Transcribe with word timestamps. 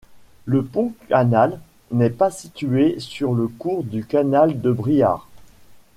Le 0.45 0.63
pont-canal 0.65 1.59
n'est 1.91 2.09
pas 2.09 2.31
situé 2.31 2.95
sur 2.99 3.35
le 3.35 3.47
cours 3.47 3.83
du 3.83 4.03
canal 4.03 4.59
de 4.59 4.71
Briare. 4.71 5.27